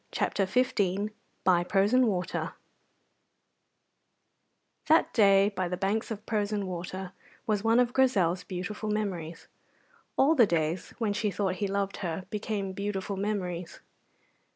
[0.11, 1.11] CHAPTER XV
[1.43, 2.53] BY PROSEN WATER
[4.87, 7.11] That day by the banks of Prosen Water
[7.45, 9.45] was one of Grizel's beautiful memories.
[10.17, 13.79] All the days when she thought he loved her became beautiful memories.